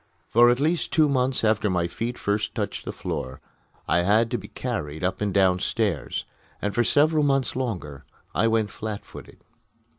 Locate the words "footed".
9.05-9.43